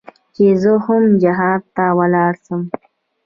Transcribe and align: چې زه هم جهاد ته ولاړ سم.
چې 0.35 0.45
زه 0.61 0.71
هم 0.85 1.03
جهاد 1.21 1.61
ته 1.75 1.85
ولاړ 1.97 2.33
سم. 2.45 2.61